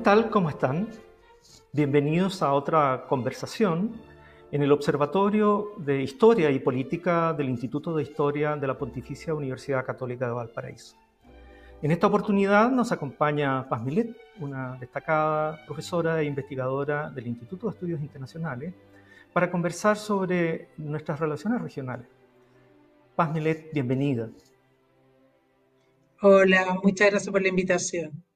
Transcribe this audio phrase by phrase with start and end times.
[0.00, 0.30] ¿Qué tal?
[0.30, 0.88] ¿Cómo están?
[1.74, 4.00] Bienvenidos a otra conversación
[4.50, 9.84] en el Observatorio de Historia y Política del Instituto de Historia de la Pontificia Universidad
[9.84, 10.96] Católica de Valparaíso.
[11.82, 17.74] En esta oportunidad nos acompaña Paz Milet, una destacada profesora e investigadora del Instituto de
[17.74, 18.72] Estudios Internacionales,
[19.34, 22.06] para conversar sobre nuestras relaciones regionales.
[23.14, 24.30] Paz Milet, bienvenida.
[26.22, 28.29] Hola, muchas gracias por la invitación.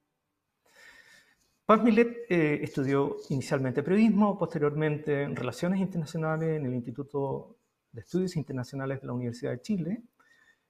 [1.67, 7.57] Paz Milet eh, estudió inicialmente periodismo, posteriormente relaciones internacionales en el Instituto
[7.91, 10.03] de Estudios Internacionales de la Universidad de Chile.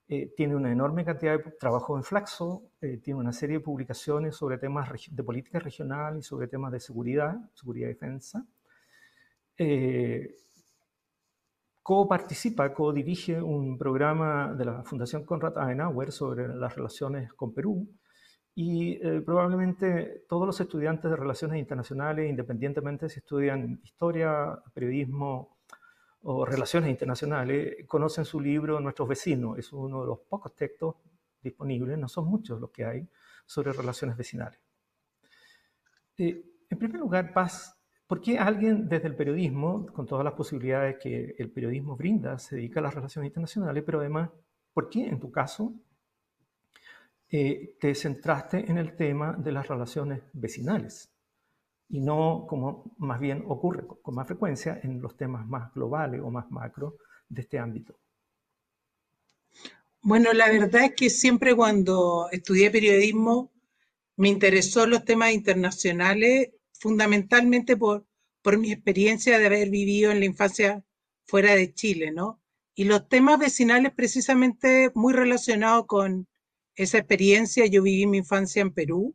[0.07, 4.37] Eh, tiene una enorme cantidad de trabajo en Flaxo, eh, tiene una serie de publicaciones
[4.37, 8.47] sobre temas de política regional y sobre temas de seguridad, seguridad y defensa.
[11.83, 17.89] Co-participa, co-dirige un programa de la Fundación Konrad Adenauer sobre las relaciones con Perú
[18.55, 25.59] y eh, probablemente todos los estudiantes de relaciones internacionales, independientemente si estudian historia, periodismo
[26.23, 29.59] o relaciones internacionales, conocen su libro Nuestros vecinos.
[29.59, 30.95] Es uno de los pocos textos
[31.43, 33.09] disponibles, no son muchos los que hay,
[33.45, 34.59] sobre relaciones vecinales.
[36.17, 37.77] Eh, en primer lugar, Paz,
[38.07, 42.57] ¿por qué alguien desde el periodismo, con todas las posibilidades que el periodismo brinda, se
[42.57, 44.31] dedica a las relaciones internacionales, pero además,
[44.73, 45.75] ¿por qué en tu caso
[47.31, 51.11] eh, te centraste en el tema de las relaciones vecinales
[51.89, 56.31] y no como más bien ocurre con más frecuencia en los temas más globales o
[56.31, 56.97] más macro
[57.29, 57.99] de este ámbito.
[60.01, 63.53] Bueno, la verdad es que siempre cuando estudié periodismo
[64.17, 68.07] me interesó los temas internacionales, fundamentalmente por,
[68.43, 70.85] por mi experiencia de haber vivido en la infancia
[71.25, 72.41] fuera de Chile, ¿no?
[72.75, 76.29] Y los temas vecinales precisamente muy relacionados con
[76.77, 77.67] esa experiencia.
[77.67, 79.15] Yo viví mi infancia en Perú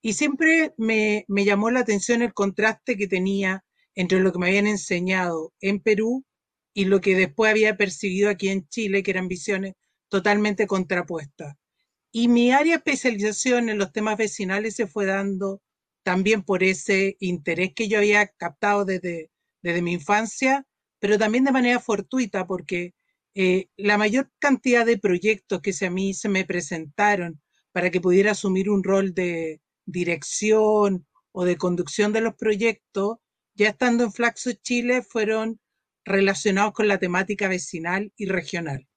[0.00, 4.66] y siempre me, llamó la atención el contraste que tenía entre lo que me habían
[4.66, 6.24] enseñado en Perú
[6.72, 9.74] y lo que después había percibido aquí en Chile, que eran visiones
[10.08, 11.56] totalmente contrapuestas.
[12.12, 15.60] Y mi área de especialización en los temas vecinales se fue dando
[16.04, 19.30] también por ese interés que yo había captado desde,
[19.62, 20.64] desde mi infancia,
[21.00, 22.94] pero también de manera fortuita, porque
[23.40, 27.40] eh, la mayor cantidad de proyectos que a mí se me presentaron
[27.70, 33.18] para que pudiera asumir un rol de dirección o de conducción de los proyectos,
[33.54, 35.60] ya estando en Flaxo Chile, fueron
[36.04, 38.88] relacionados con la temática vecinal y regional.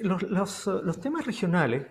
[0.00, 1.86] los, temas regionales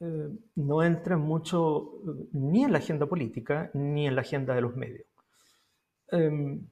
[0.00, 4.60] eh, no entran mucho eh, ni en la agenda política ni en la agenda de
[4.60, 5.06] los medios.
[6.08, 6.68] Em,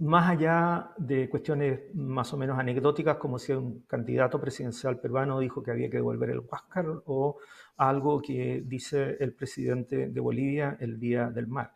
[0.00, 5.62] más allá de cuestiones más o menos anecdóticas, como si un candidato presidencial peruano dijo
[5.62, 7.38] que había que devolver el Huáscar, o
[7.76, 11.72] algo que dice el presidente de Bolivia el Día del Mar.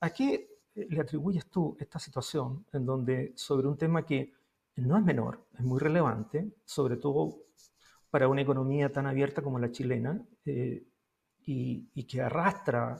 [0.00, 4.32] ¿A qué le atribuyes tú esta situación en donde sobre un tema que
[4.76, 7.44] no es menor, es muy relevante, sobre todo
[8.10, 10.84] para una economía tan abierta como la chilena, eh,
[11.44, 12.96] y, y, que arrastra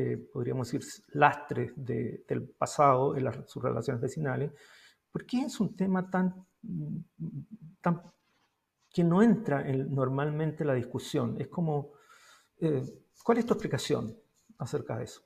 [0.00, 4.52] eh, podríamos decir, lastres del pasado en sus relaciones vecinales,
[5.10, 6.46] ¿por qué es un tema tan,
[7.80, 8.00] tan
[8.94, 11.34] que no entra en, normalmente la discusión?
[11.40, 11.94] Es como,
[12.60, 12.80] eh,
[13.24, 14.16] ¿cuál es tu explicación
[14.58, 15.22] acerca de eso?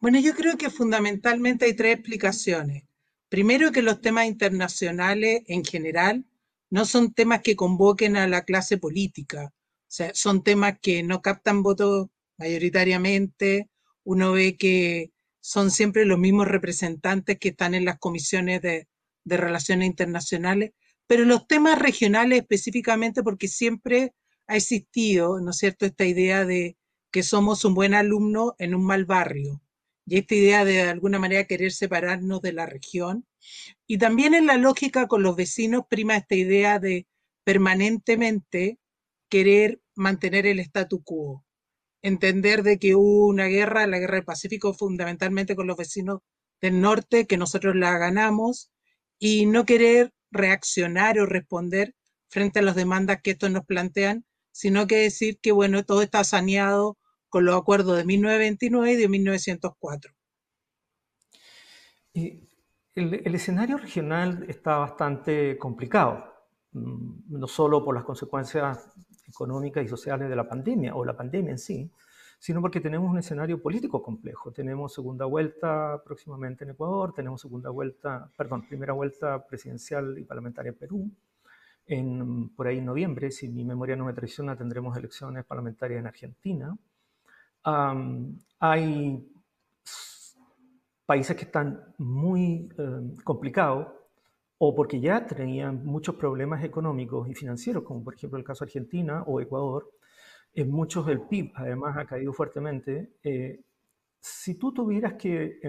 [0.00, 2.82] Bueno, yo creo que fundamentalmente hay tres explicaciones.
[3.28, 6.24] Primero, que los temas internacionales en general
[6.68, 11.22] no son temas que convoquen a la clase política, o sea, son temas que no
[11.22, 13.68] captan votos mayoritariamente.
[14.04, 18.86] Uno ve que son siempre los mismos representantes que están en las comisiones de,
[19.24, 20.72] relaciones internacionales,
[21.06, 24.14] pero los temas regionales específicamente porque siempre
[24.46, 26.78] ha existido, ¿no es cierto?, esta idea de
[27.12, 29.62] que somos un buen alumno en un mal barrio
[30.06, 33.26] y esta idea de, de alguna manera querer separarnos de la región.
[33.86, 37.06] Y también en la lógica con los vecinos prima esta idea de
[37.44, 38.78] permanentemente
[39.28, 41.44] querer mantener el statu quo
[42.08, 46.20] entender de que hubo una guerra, la guerra del Pacífico, fundamentalmente con los vecinos
[46.60, 48.72] del norte, que nosotros la ganamos,
[49.18, 51.94] y no querer reaccionar o responder
[52.28, 56.24] frente a las demandas que estos nos plantean, sino que decir que, bueno, todo está
[56.24, 60.12] saneado con los acuerdos de 1929 y de 1904.
[62.14, 62.48] el,
[62.94, 66.24] el escenario regional está bastante complicado,
[66.72, 68.90] mm, no solo por las consecuencias
[69.28, 71.90] económicas y sociales de la pandemia o la pandemia en sí,
[72.38, 74.52] sino porque tenemos un escenario político complejo.
[74.52, 80.70] Tenemos segunda vuelta próximamente en Ecuador, tenemos segunda vuelta, perdón, primera vuelta presidencial y parlamentaria
[80.70, 81.10] en Perú.
[81.86, 86.06] en, por ahí en noviembre, si mi memoria no me traiciona, tendremos elecciones parlamentarias en
[86.06, 86.76] Argentina.
[88.60, 89.32] hay
[91.06, 93.97] países que están muy em, complicados
[94.58, 98.70] o porque ya tenían muchos problemas económicos y financieros, como por ejemplo el caso de
[98.70, 99.90] Argentina o Ecuador.
[100.52, 103.14] En muchos el PIB además ha caído fuertemente.
[103.22, 103.60] Eh,
[104.20, 105.60] si tú tuvieras que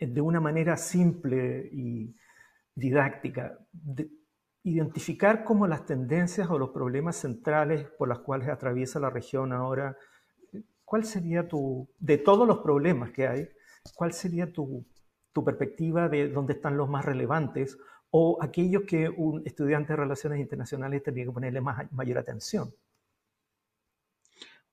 [0.00, 2.14] de una manera simple y
[2.74, 3.58] didáctica
[4.64, 9.96] identificar como las tendencias o los problemas centrales por los cuales atraviesa la región ahora,
[10.84, 13.48] ¿cuál sería tu, de todos los problemas que hay,
[13.94, 14.86] cuál sería tu,
[15.32, 17.78] tu perspectiva de dónde están los más relevantes
[18.10, 22.74] o aquellos que un estudiante de relaciones internacionales tendría que ponerle más, mayor atención?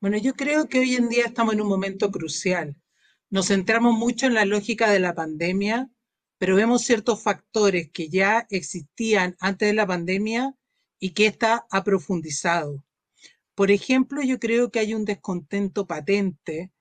[0.02, 2.76] Bueno, yo creo que hoy en día estamos en un momento crucial.
[3.30, 5.90] Nos centramos mucho en la lógica de la pandemia,
[6.38, 10.56] pero vemos ciertos factores que ya existían antes de la pandemia
[11.00, 12.84] y que está ha profundizado.
[13.56, 16.72] Por ejemplo, yo creo que hay un descontento patente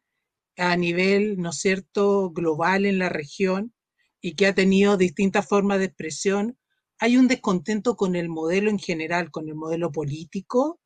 [0.59, 3.73] a nivel, ¿no es cierto?, global en la región
[4.21, 6.59] y que ha tenido distintas formas de expresión.
[6.99, 10.81] Hay un descontento con el modelo en general, con el modelo político,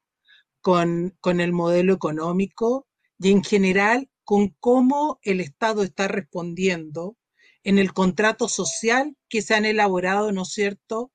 [0.61, 2.87] con, con el modelo económico
[3.19, 7.17] y en general con cómo el Estado está respondiendo
[7.65, 11.13] en el contrato social que se han elaborado, ¿no es cierto?,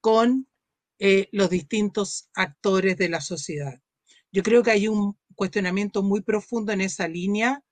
[0.00, 0.48] con
[0.98, 3.80] eh, los distintos actores de la sociedad.
[4.32, 7.62] Yo creo que hay un cuestionamiento muy profundo en esa línea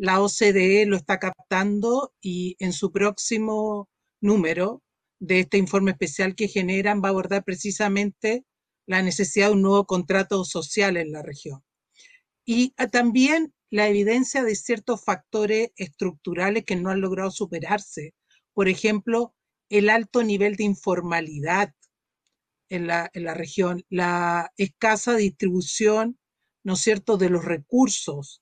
[0.00, 3.90] la OCDE lo está captando y en su próximo
[4.22, 4.82] número
[5.18, 8.46] de este informe especial que generan va a abordar precisamente
[8.86, 11.62] la necesidad de un nuevo contrato social en la región.
[12.46, 18.14] Y ah, también la evidencia de ciertos factores estructurales que no han logrado superarse.
[18.54, 19.34] Por ejemplo,
[19.68, 21.74] el alto nivel de informalidad
[22.70, 26.18] en la, en la región, la escasa distribución,
[26.64, 28.40] ¿no cierto?, de los recursos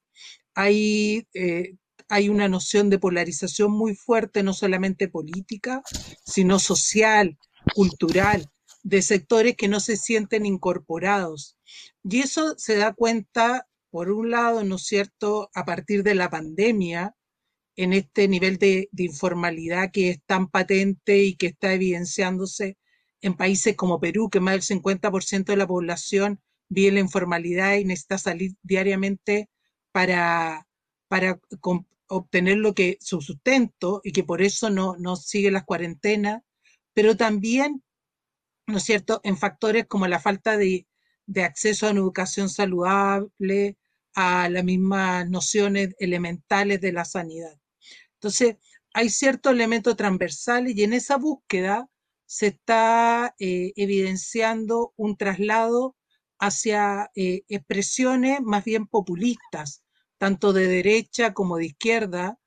[0.59, 1.77] hay, eh,
[2.09, 5.83] hay una noción de polarización muy fuerte, no solamente política,
[6.25, 7.39] sino social,
[7.77, 8.51] cultural,
[8.83, 11.57] de sectores que no se sienten incorporados.
[12.03, 16.29] Y eso se da cuenta, por un lado, ¿no es cierto?, a partir de la
[16.29, 17.15] pandemia,
[17.77, 22.77] en este nivel de, de, informalidad que es tan patente y que está evidenciándose
[23.21, 27.85] en países como Perú, que más del 50% de la población vive la informalidad y
[27.85, 29.49] necesita salir diariamente
[29.99, 30.65] para,
[31.09, 31.41] para
[32.07, 36.41] obtener lo que su sustento y que por eso no, no sigue las cuarentenas,
[36.95, 37.83] pero también,
[38.69, 40.87] ¿no es cierto?, en factores como la falta de,
[41.27, 43.77] de acceso a una educación saludable,
[44.15, 47.59] a las mismas nociones elementales de la sanidad.
[48.15, 48.55] Entonces,
[48.95, 51.91] hay ciertos elementos transversales y en esa búsqueda
[52.25, 55.97] se está eh, evidenciando un traslado
[56.39, 59.83] hacia eh, expresiones más bien populistas,
[60.19, 62.39] tanto de derecha como de izquierda,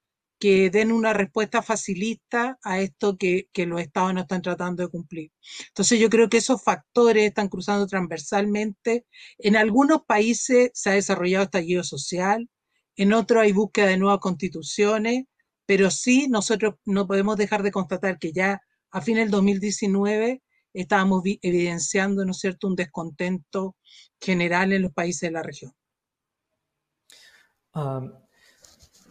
[0.42, 5.32] que den una respuesta facilista a esto que, los estados no están tratando de cumplir.
[5.68, 9.06] Entonces yo creo que esos factores están cruzando transversalmente.
[9.38, 12.50] En algunos países se ha desarrollado estallido social,
[12.96, 15.26] en otros hay búsqueda de nuevas constituciones,
[15.68, 20.42] pero sí nosotros no podemos dejar de constatar que ya a fin del 2019
[20.74, 23.76] estábamos evidenciando, ¿no es cierto?, un descontento
[24.20, 25.72] general en los países de la región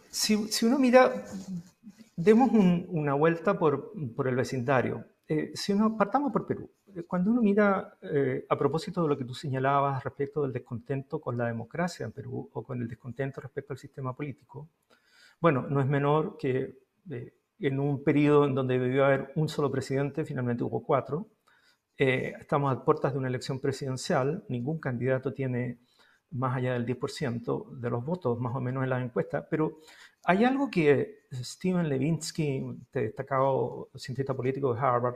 [0.09, 1.25] si, uno mira,
[2.15, 3.93] demos una vuelta por,
[4.25, 5.05] el vecindario.
[5.27, 6.69] Eh, si uno, partamos por Perú.
[7.07, 11.37] Cuando uno mira eh, a propósito de lo que tú señalabas respecto del descontento con
[11.37, 14.69] la democracia en Perú o con el descontento respecto al sistema político,
[15.39, 19.71] bueno, no es menor que eh, en un periodo en donde debió haber un solo
[19.71, 21.29] presidente, finalmente hubo cuatro.
[21.95, 25.79] estamos a puertas de una elección presidencial, ningún candidato tiene
[26.31, 29.79] más allá del 10% de los votos, más o menos en las encuestas, pero
[30.23, 35.15] hay algo que Steven Levinsky, destacado cientista político de Harvard,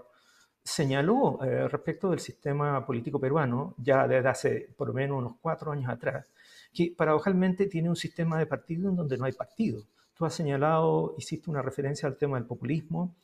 [0.63, 5.71] señaló eh, respecto del sistema político peruano ya desde hace por lo menos unos cuatro
[5.71, 6.31] años atrás,
[6.73, 9.83] que paradojalmente tiene un sistema de partido en donde no hay partido.
[10.15, 13.15] Tú has señalado, hiciste una referencia al tema del populismo.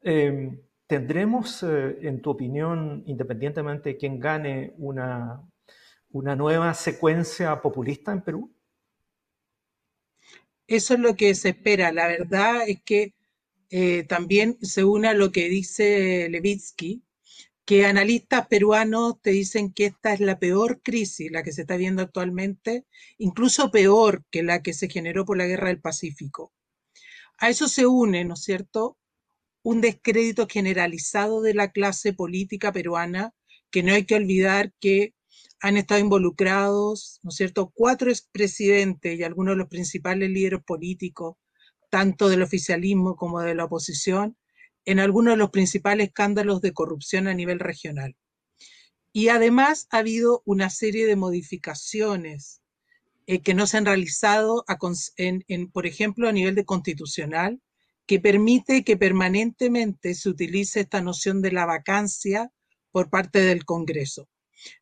[0.00, 5.42] Em, ¿Tendremos, eh, en tu opinión, independientemente de quién gane una,
[6.16, 8.50] una nueva secuencia populista en Perú?
[10.66, 11.92] Eso es lo que se espera.
[11.92, 13.14] La verdad es que
[13.70, 17.02] eh, también se une a lo que dice Levitsky,
[17.66, 21.76] que analistas peruanos te dicen que esta es la peor crisis, la que se está
[21.76, 22.86] viendo actualmente,
[23.18, 26.52] incluso peor que la que se generó por la guerra del Pacífico.
[27.38, 28.96] A eso se une, ¿no es cierto?,
[29.62, 33.34] un descrédito generalizado de la clase política peruana,
[33.70, 35.15] que no hay que olvidar que
[35.60, 41.36] han estado involucrados, ¿no es cierto?, cuatro expresidentes y algunos de los principales líderes políticos,
[41.90, 44.36] tanto del oficialismo como de la oposición,
[44.84, 48.16] en algunos de los principales escándalos de corrupción a nivel regional.
[49.12, 52.60] Y además ha habido una serie de modificaciones
[53.26, 54.64] eh, que no se han realizado,
[55.72, 57.60] por ejemplo, a nivel de constitucional,
[58.06, 62.52] que permite que permanentemente se utilice esta noción de la vacancia
[62.92, 64.28] por parte del Congreso.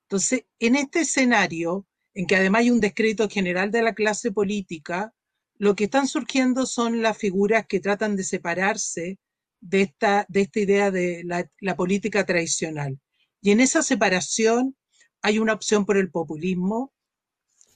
[0.03, 5.15] Entonces, en este escenario, en que además hay un descrédito general de la clase política,
[5.57, 9.19] lo que están surgiendo son las figuras que tratan de separarse
[9.61, 12.99] de esta, de esta idea de la, la política tradicional.
[13.41, 14.77] Y en esa separación
[15.23, 16.93] hay una opción por el populismo.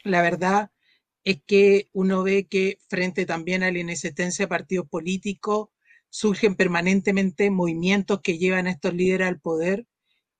[0.04, 0.70] La verdad
[1.24, 5.68] es que uno ve que frente también a la inexistencia de partidos políticos,
[6.10, 9.86] surgen permanentemente movimientos que llevan a estos líderes al poder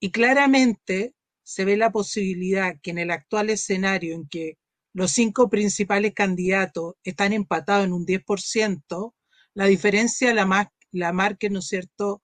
[0.01, 1.15] y claramente
[1.49, 4.59] se ve la posibilidad que en el actual escenario en que
[4.93, 9.15] los cinco principales candidatos están empatados en un 10%,
[9.55, 12.23] la diferencia la, más, la marque, ¿no cierto?,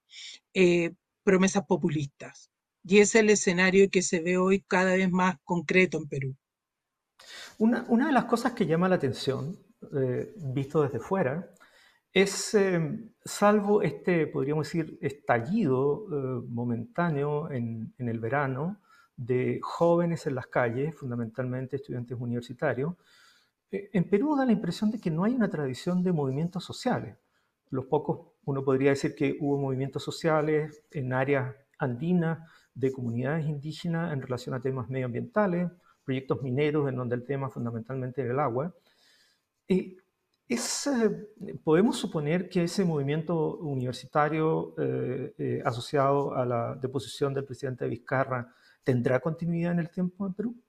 [0.52, 2.50] eh, promesas populistas.
[2.82, 6.36] Y es el escenario que se ve hoy cada vez más concreto en Perú.
[7.56, 9.58] Una, de las cosas que llama la atención,
[9.96, 11.50] eh, visto desde fuera,
[12.12, 16.04] es, eh, salvo este, podríamos decir, estallido
[16.46, 18.83] momentáneo en, en, el verano
[19.16, 22.94] de jóvenes en las calles, fundamentalmente estudiantes universitarios,
[23.70, 27.16] en Perú da la impresión de que no hay una tradición de movimientos sociales.
[27.70, 32.38] Los pocos, uno podría decir que hubo movimientos sociales en áreas andinas,
[32.74, 35.70] de comunidades indígenas en relación a temas medioambientales,
[36.04, 38.74] proyectos mineros en donde el tema fundamentalmente es el agua.
[39.68, 39.96] Eh,
[41.62, 48.52] podemos suponer que ese movimiento universitario eh, eh, asociado a la deposición del presidente Vizcarra
[48.84, 50.62] tendrá continuidad en el tiempo en Perú.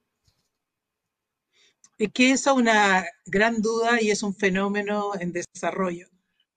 [1.98, 6.08] Es que esa es una gran duda y es un fenómeno en desarrollo,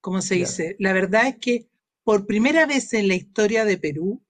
[0.02, 0.76] como se dice.
[0.80, 1.70] La verdad es que
[2.04, 4.22] por primera vez en la historia de Perú,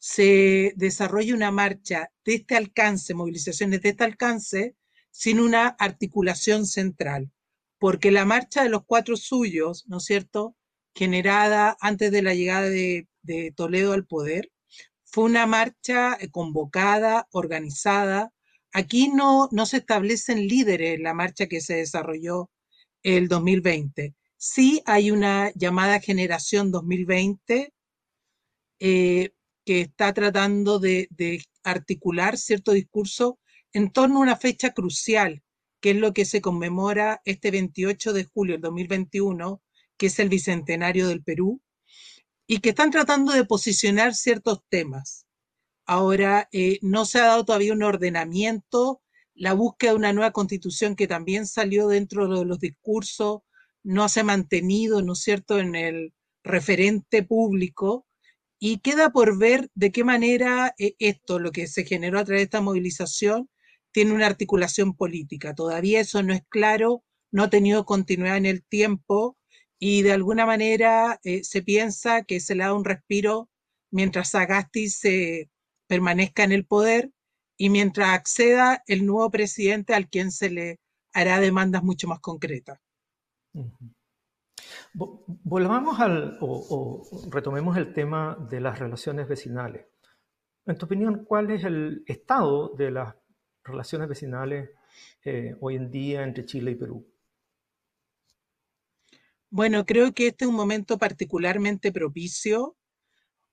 [0.00, 4.76] se desarrolla una marcha de este alcance, movilizaciones de este alcance,
[5.10, 7.30] sin una articulación central.
[7.78, 10.56] Porque la marcha de los cuatro suyos, ¿no es cierto?,
[10.94, 13.06] generada antes de la llegada de,
[13.54, 14.50] Toledo al poder,
[15.10, 18.32] fue una marcha eh, convocada, organizada.
[18.72, 22.50] Aquí no, no se establecen líderes en la marcha que se desarrolló
[23.02, 24.14] el 2020.
[24.36, 27.72] Sí hay una llamada generación 2020,
[28.78, 29.30] eh,
[29.64, 31.08] que está tratando de,
[31.62, 33.38] articular cierto discurso
[33.72, 35.42] en torno a una fecha crucial,
[35.80, 39.62] que es lo que se conmemora este 28 de julio del 2021,
[39.98, 41.60] que es el Bicentenario del Perú,
[42.50, 45.24] y que están tratando de posicionar ciertos temas.
[45.86, 49.02] Ahora, eh, no se ha dado todavía un ordenamiento,
[49.34, 53.42] la búsqueda de una nueva constitución que también salió dentro de los discursos,
[53.84, 58.04] no se ha mantenido, ¿no es cierto?, en el referente público,
[58.58, 62.40] y queda por ver de qué manera eh, esto, lo que se generó a través
[62.40, 63.48] de esta movilización,
[63.92, 65.54] tiene una articulación política.
[65.54, 69.36] Todavía eso no es claro, no ha tenido continuidad en el tiempo
[69.82, 73.48] y de alguna manera eh, se piensa que se le da un respiro
[73.90, 75.50] mientras Sagasti se
[75.88, 77.10] permanezca en el poder
[77.56, 80.80] y mientras acceda el nuevo presidente al quien se le
[81.14, 82.78] hará demandas mucho más concretas.
[84.92, 89.86] Volvamos al, o, retomemos el tema de las relaciones vecinales.
[90.66, 93.14] En tu opinión, ¿cuál es el estado de las
[93.64, 94.70] relaciones vecinales
[95.24, 97.06] eh, hoy en día entre Chile y Perú?
[99.50, 102.76] Bueno, creo que este es un momento particularmente propicio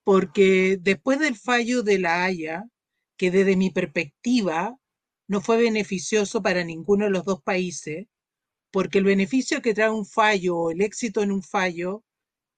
[0.03, 2.65] porque después del fallo de la Haya,
[3.17, 4.77] que desde mi perspectiva
[5.27, 8.05] no fue beneficioso para ninguno de los dos países,
[8.71, 12.03] porque el beneficio que trae un fallo o el éxito en un fallo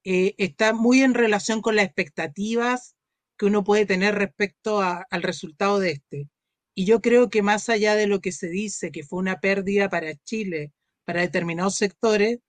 [0.04, 2.96] eh, está muy en relación con las expectativas
[3.38, 6.30] que uno puede tener respecto al resultado de este.
[6.76, 9.90] Y yo creo que más allá de lo que se dice que fue una pérdida
[9.90, 10.74] para Chile,
[11.06, 12.40] para determinados sectores,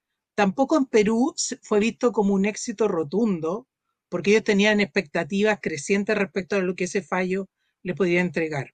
[0.40, 3.68] tampoco en Perú fue visto como un éxito rotundo,
[4.09, 7.50] porque ellos tenían expectativas crecientes respecto a lo que ese fallo
[7.82, 8.73] le podía entregar.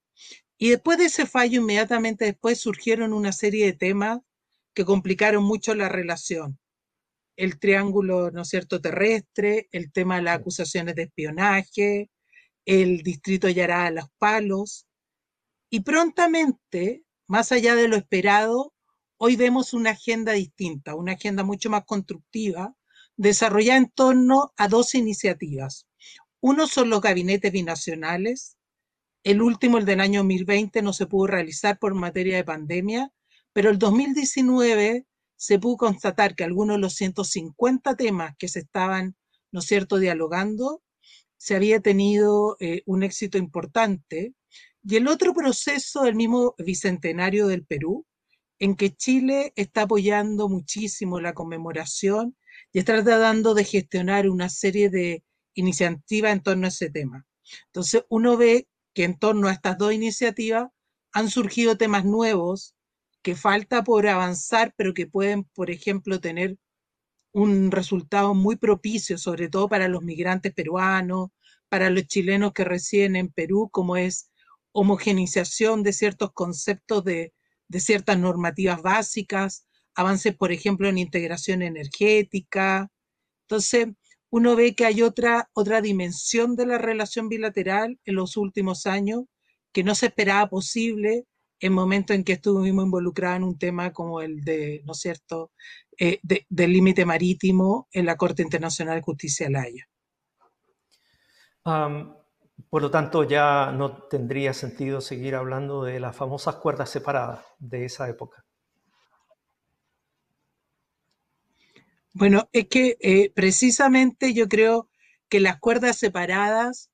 [0.58, 4.20] Y después de ese fallo, inmediatamente después surgieron una serie de temas
[4.75, 6.56] que complicaron mucho la relación.
[7.35, 12.11] El triángulo, ¿no es cierto?, terrestre, el tema de las acusaciones de espionaje,
[12.64, 14.87] el distrito Yará a los palos.
[15.68, 18.73] Y prontamente, más allá de lo esperado,
[19.18, 22.75] hoy vemos una agenda distinta, una agenda mucho más constructiva,
[23.16, 25.87] desarrollada en torno a dos iniciativas.
[26.40, 28.56] Uno son los gabinetes binacionales.
[29.25, 33.12] El último, el del año 2020, no se pudo realizar por materia de pandemia,
[33.52, 35.06] pero el 2019
[35.37, 39.16] se pudo constatar que algunos de los 150 temas que se estaban,
[39.50, 40.82] ¿no cierto?, dialogando,
[41.38, 44.35] se había tenido eh, un éxito importante.
[44.82, 48.06] Y el otro proceso, el mismo bicentenario del Perú,
[48.58, 52.36] en que Chile está apoyando muchísimo la conmemoración
[52.72, 55.22] y está tratando de gestionar una serie de
[55.54, 57.26] iniciativas en torno a ese tema.
[57.66, 60.68] Entonces, uno ve que en torno a estas dos iniciativas
[61.12, 62.75] han surgido temas nuevos
[63.22, 66.56] que falta por avanzar, pero que pueden, por ejemplo, tener
[67.32, 71.28] un resultado muy propicio, sobre todo para los migrantes peruanos,
[71.68, 74.30] para los chilenos que residen en Perú, como es
[74.72, 77.34] homogenización de ciertos conceptos de,
[77.68, 82.90] de ciertas normativas básicas, avances, por ejemplo, en integración energética.
[83.42, 83.88] Entonces,
[84.30, 89.25] uno ve que hay otra, otra dimensión de la relación bilateral en los últimos años
[89.73, 91.26] que no se esperaba posible
[91.60, 95.52] en momentos en que estuvimos involucrados en un tema como el de, ¿no es cierto?,
[95.99, 99.88] eh, del límite marítimo en la Corte Internacional de Justicia de la Haya.
[102.71, 107.84] Por lo tanto, ya no tendría sentido seguir hablando de las famosas cuerdas separadas de
[107.84, 108.45] esa época.
[112.12, 114.88] Bueno, es que eh, precisamente yo creo
[115.28, 116.90] que las cuerdas separadas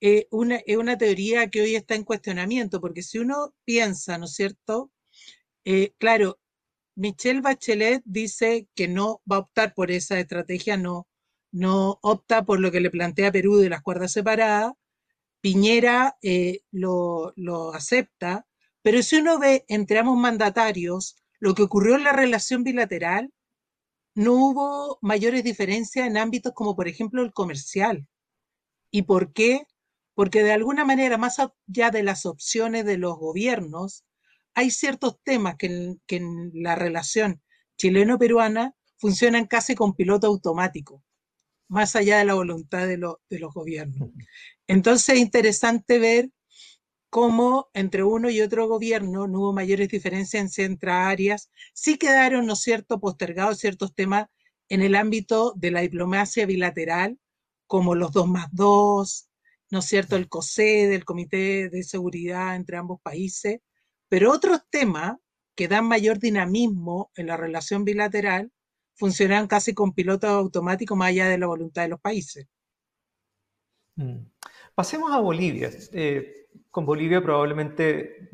[0.00, 0.28] eh,
[0.66, 4.90] es una teoría que hoy está en cuestionamiento, porque si uno piensa, ¿no es cierto?
[5.64, 6.40] Eh, claro,
[6.96, 11.08] Michelle Bachelet dice que no va a optar por esa estrategia, no,
[11.52, 14.72] no opta por lo que le plantea Perú de las cuerdas separadas.
[15.40, 16.16] Piñera
[16.70, 18.46] lo, lo acepta,
[18.82, 23.32] pero si uno ve entre ambos mandatarios lo que ocurrió en la relación bilateral,
[24.14, 28.06] no hubo mayores diferencias en ámbitos como por ejemplo el comercial.
[28.90, 29.66] ¿Y por qué?
[30.14, 34.04] Porque de alguna manera, más allá de las opciones de los gobiernos,
[34.54, 37.40] hay ciertos temas que en, la relación
[37.78, 41.02] chileno-peruana funcionan casi con piloto automático,
[41.70, 42.98] más allá de la voluntad de,
[43.30, 44.10] de los gobiernos.
[44.66, 46.30] Entonces es interesante ver
[47.10, 52.46] cómo entre uno y otro gobierno no hubo mayores diferencias en ciertas áreas, sí quedaron,
[52.46, 54.26] ¿no es cierto?, postergados ciertos temas
[54.68, 57.18] en el ámbito de la diplomacia bilateral,
[57.66, 59.28] como los dos más dos,
[59.70, 63.60] ¿no es cierto?, el COSED, el Comité de Seguridad entre ambos países,
[64.08, 65.16] pero otros temas
[65.54, 68.50] que dan mayor dinamismo en la relación bilateral
[68.94, 72.46] funcionan casi con piloto automático más allá de la voluntad de los países.
[73.96, 74.18] Mm.
[74.74, 75.70] Pasemos a Bolivia.
[75.92, 78.30] Eh, con Bolivia probablemente,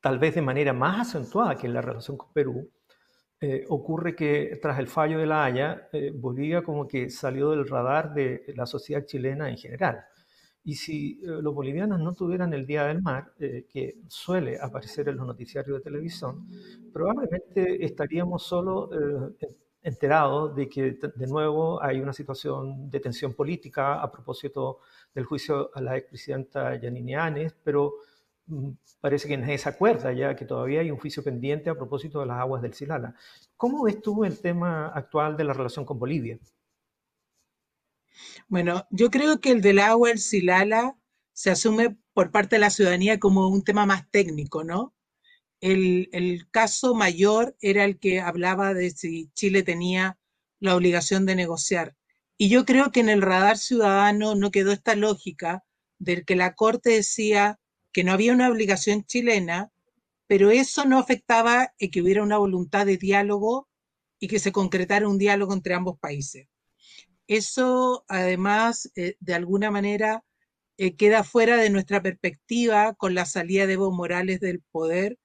[0.00, 2.70] tal vez de manera más acentuada que en la relación con Perú,
[3.46, 7.68] eh, ocurre que tras el fallo de la Haya, eh, Bolivia como que salió del
[7.68, 10.02] radar de la sociedad chilena en general.
[10.62, 15.16] Y si eh, los bolivianos no tuvieran el Día del Mar, que suele aparecer en
[15.16, 16.48] los noticiarios de televisión,
[16.90, 18.88] probablemente estaríamos solo
[19.84, 24.80] enterados de que de nuevo hay una situación de tensión política a propósito
[25.14, 27.92] del juicio a la expresidenta Yanine Áñez, pero
[28.46, 28.70] mm,
[29.00, 32.26] parece que nadie se acuerda ya que todavía hay un juicio pendiente a propósito de
[32.26, 33.14] las aguas del Silala.
[33.58, 36.38] ¿Cómo ves tú el tema actual de la relación con Bolivia?
[38.48, 40.96] Bueno, yo creo que el del agua del Silala
[41.34, 44.93] se asume por parte de la ciudadanía como un tema más técnico, ¿no?
[45.64, 50.18] El, caso mayor era el que hablaba de si Chile tenía
[50.60, 51.96] la obligación de negociar.
[52.36, 55.64] Y yo creo que en el radar ciudadano no quedó esta lógica
[55.98, 57.58] de que la Corte decía
[57.92, 59.72] que no había una obligación chilena,
[60.26, 63.66] pero eso no afectaba a que hubiera una voluntad de diálogo
[64.18, 66.46] y que se concretara un diálogo entre ambos países.
[67.26, 70.26] Eso, además, eh, de alguna manera,
[70.76, 75.18] eh, queda fuera de nuestra perspectiva con la salida de Evo Morales del poder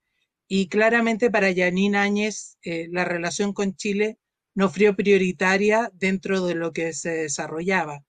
[0.52, 4.18] y claramente para Yanín Áñez eh, la relación con Chile
[4.56, 8.04] no fue prioritaria dentro de lo que se desarrollaba.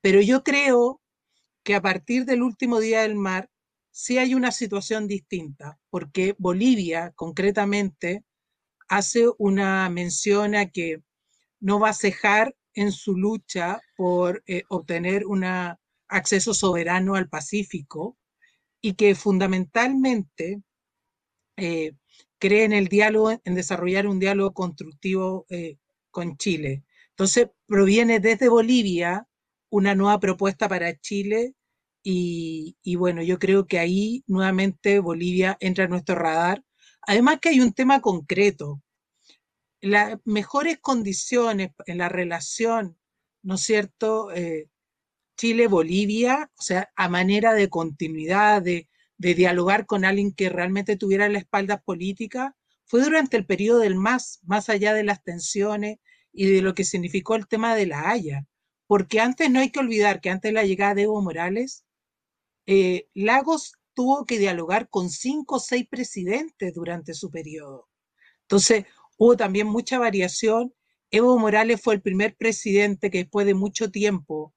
[0.00, 1.00] Pero yo creo
[1.62, 3.50] que a partir del último día del mar
[3.92, 8.24] sí hay una situación distinta, porque Bolivia concretamente
[8.88, 11.02] hace una mención a que
[11.60, 15.44] no va a cejar en su lucha por eh, obtener un
[16.08, 18.18] acceso soberano al Pacífico
[18.80, 20.62] y que fundamentalmente
[21.56, 21.92] eh,
[22.38, 25.78] cree en el diálogo, en desarrollar un diálogo constructivo eh,
[26.10, 26.84] con Chile.
[27.10, 29.26] Entonces, proviene desde Bolivia
[29.70, 31.54] una nueva propuesta para Chile
[32.02, 36.62] y, bueno, yo creo que ahí nuevamente Bolivia entra en nuestro radar.
[37.02, 38.80] Además que hay un tema concreto.
[39.80, 42.98] las mejores condiciones en la relación,
[43.42, 44.32] ¿no es cierto?
[44.32, 44.68] Eh,
[45.36, 48.88] Chile-Bolivia, o sea, a manera de continuidad, de,
[49.18, 53.96] de, dialogar con alguien que realmente tuviera la espalda política, fue durante el periodo del
[53.96, 55.98] MAS, más allá de las tensiones
[56.32, 58.46] y de lo que significó el tema de la Haya.
[58.86, 61.84] Porque antes no hay que olvidar que antes de la llegada de Evo Morales,
[62.66, 67.88] eh, Lagos tuvo que dialogar con cinco o seis presidentes durante su periodo.
[68.42, 68.84] Entonces,
[69.16, 70.74] hubo también mucha variación.
[71.10, 74.54] Evo Morales fue el primer presidente que después de mucho tiempo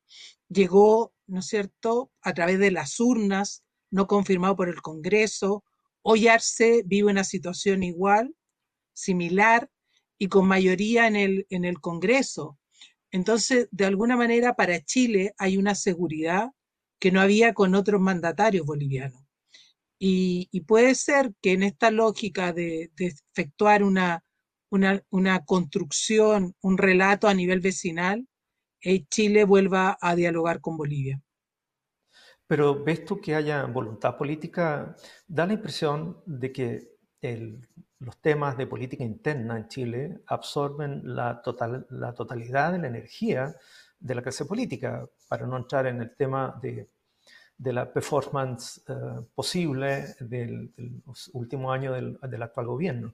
[0.49, 5.63] llegó, ¿no es cierto?, a través de las urnas, no confirmado por el Congreso.
[6.29, 8.35] Arce vive una situación igual,
[8.93, 9.69] similar,
[10.17, 12.57] y con mayoría en el, en el Congreso.
[13.11, 16.49] Entonces, de alguna manera, para Chile hay una seguridad
[16.99, 19.23] que no había con otros mandatarios bolivianos.
[19.97, 24.23] Y, puede ser que en esta lógica de, efectuar una,
[24.69, 28.25] una, una, construcción, un relato a nivel vecinal,
[28.81, 31.21] eh, Chile vuelva a dialogar con Bolivia.
[32.49, 34.95] Pero ves tú que haya voluntad política,
[35.27, 37.61] da la impresión de que el,
[37.99, 43.55] los temas de política interna en Chile absorben la, total, la totalidad de la energía
[43.99, 46.89] de la clase política, para no entrar en el tema de,
[47.55, 53.13] de la performance uh, posible del, de los últimos años del, del actual gobierno.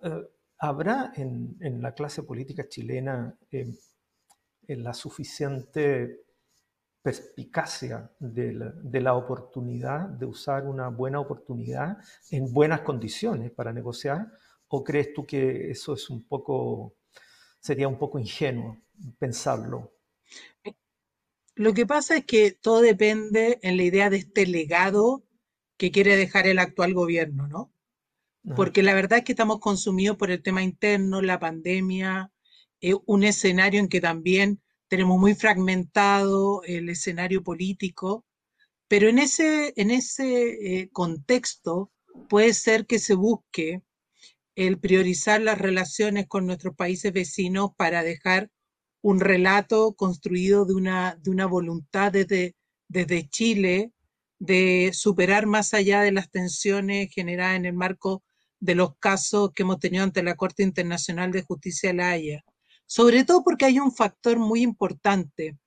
[0.00, 0.22] Uh,
[0.58, 3.76] ¿Habrá en, en, la clase política chilena eh,
[4.66, 6.25] la suficiente
[7.06, 11.98] perspicacia de la, de la, oportunidad, de usar una buena oportunidad
[12.32, 14.26] en buenas condiciones para negociar?
[14.66, 16.96] ¿O crees tú que eso es un poco,
[17.60, 18.78] sería un poco ingenuo
[19.20, 19.92] pensarlo?
[21.54, 25.22] Lo que pasa es que todo depende en la idea de este legado
[25.76, 27.72] que quiere dejar el actual gobierno, ¿no?
[28.56, 32.32] Porque la verdad es que estamos consumidos por el tema interno, la pandemia,
[32.80, 38.24] eh, un escenario en que también tenemos muy fragmentado el escenario político,
[38.88, 41.90] pero en ese, en ese eh, contexto
[42.28, 43.82] puede ser que se busque
[44.54, 48.50] el priorizar las relaciones con nuestros países vecinos para dejar
[49.02, 52.54] un relato construido de una, de una voluntad desde,
[52.88, 53.92] desde Chile
[54.38, 58.22] de superar más allá de las tensiones generadas en el marco
[58.60, 62.44] de los casos que hemos tenido ante la Corte Internacional de Justicia de la Haya
[62.86, 65.58] sobre todo porque hay un factor muy importante.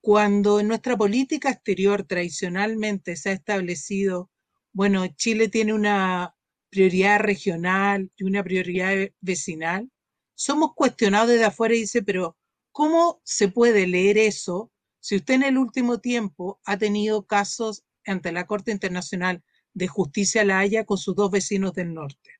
[0.00, 4.30] Cuando en nuestra política exterior tradicionalmente se ha establecido,
[4.72, 6.36] bueno, Chile tiene una
[6.70, 9.90] prioridad regional y una prioridad vecinal,
[10.34, 12.36] somos cuestionados desde afuera y dice, pero
[12.72, 18.32] ¿cómo se puede leer eso si usted en el último tiempo ha tenido casos ante
[18.32, 22.30] la Corte Internacional de Justicia La Haya con sus dos vecinos del norte?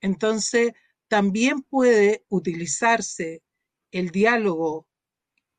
[0.00, 0.72] Entonces,
[1.14, 3.44] también puede utilizarse
[3.92, 4.88] el diálogo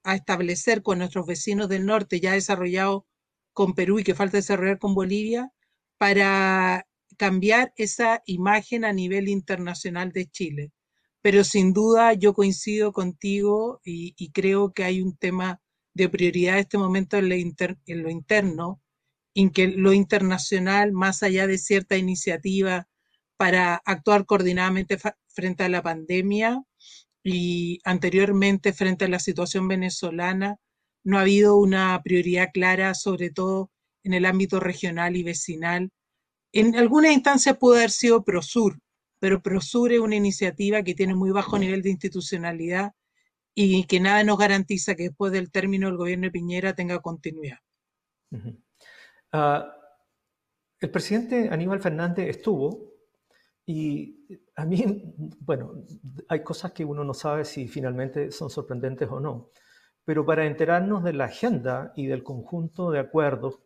[0.03, 3.07] a establecer con nuestros vecinos del norte, ya desarrollado
[3.53, 5.53] con Perú y que falta desarrollar con Bolivia,
[5.97, 10.73] para cambiar esa imagen a nivel internacional de Chile.
[11.21, 15.61] Pero sin duda yo coincido contigo y, creo que hay un tema
[15.93, 18.81] de prioridad en este momento en lo, en lo interno,
[19.33, 22.89] en que lo internacional, más allá de cierta iniciativa
[23.37, 24.97] para actuar coordinadamente
[25.35, 26.63] frente a la pandemia
[27.23, 30.57] y anteriormente frente a la situación venezolana,
[31.03, 33.71] no ha habido una prioridad clara, sobre todo
[34.03, 35.91] en el ámbito regional y vecinal.
[36.51, 38.79] En algunas instancias pudo haber sido Prosur,
[39.19, 42.91] pero Prosur es una iniciativa que tiene muy bajo nivel de institucionalidad
[43.53, 47.59] y que nada nos garantiza que después del término del gobierno de Piñera tenga continuidad.
[48.31, 49.63] Uh,
[50.79, 52.94] el presidente Aníbal Fernández estuvo
[53.65, 55.83] y a mí, bueno,
[56.27, 59.49] hay cosas que uno no sabe si finalmente son sorprendentes o no,
[60.03, 63.59] pero para enterarnos de la agenda y del conjunto de acuerdos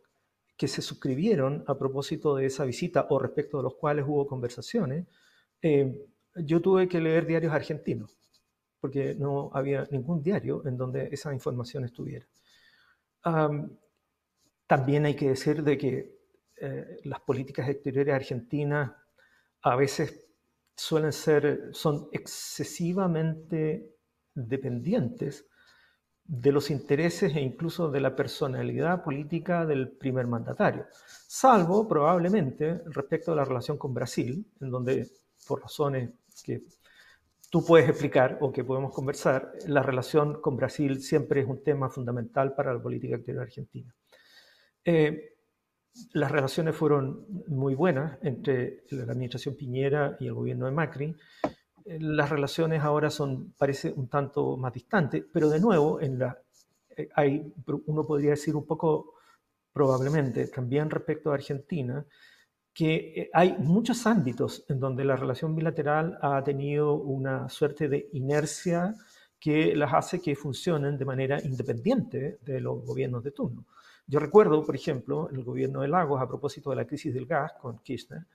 [0.56, 5.06] que se suscribieron a propósito de esa visita o respecto de los cuales hubo conversaciones,
[5.62, 5.94] eh,
[6.36, 8.18] yo tuve que leer diarios argentinos,
[8.80, 12.26] porque no había ningún diario en donde esa información estuviera.
[14.68, 16.20] También hay que decir de que
[16.56, 18.92] eh, las políticas exteriores argentinas
[19.62, 20.28] a veces
[20.76, 23.96] suelen ser, son excesivamente
[24.34, 25.46] dependientes
[26.24, 30.86] de los intereses e incluso de la personalidad política del primer mandatario,
[31.28, 35.10] salvo probablemente respecto a la relación con Brasil, en donde
[35.48, 36.12] por razones
[36.44, 36.64] que
[37.50, 41.90] tú puedes explicar o que podemos conversar, la relación con Brasil siempre es un tema
[41.90, 43.94] fundamental para la política exterior argentina.
[44.86, 45.39] Eh,
[46.14, 51.16] las relaciones fueron muy buenas entre la administración Piñera y el gobierno de Macri.
[51.86, 56.38] las relaciones ahora son, parece un tanto más distantes, pero de nuevo, la,
[57.16, 57.54] hay,
[57.88, 59.16] uno podría decir un poco
[59.74, 62.06] probablemente también respecto a Argentina,
[62.74, 68.96] que hay muchos ámbitos en donde la relación bilateral ha tenido una suerte de inercia
[69.40, 73.66] que las hace que funcionen de manera independiente de los gobiernos de turno.
[74.06, 77.54] Yo recuerdo, por ejemplo, el gobierno de Lagos, a propósito de la crisis del gas
[77.62, 78.26] con Kirchner,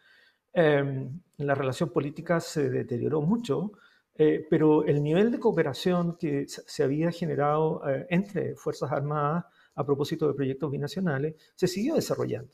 [0.52, 3.72] eh, la relación política se deterioró mucho,
[4.14, 9.84] eh, pero el nivel de cooperación que se había generado eh, entre Fuerzas Armadas a
[9.84, 12.52] propósito de proyectos binacionales se siguió desarrollando.